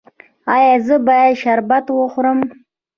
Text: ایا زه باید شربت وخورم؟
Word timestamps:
ایا 0.55 0.75
زه 0.87 0.95
باید 1.07 1.35
شربت 1.41 1.85
وخورم؟ 1.89 2.39